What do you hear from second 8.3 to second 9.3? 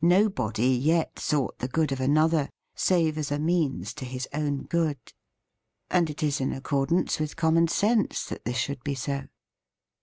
that this should be so.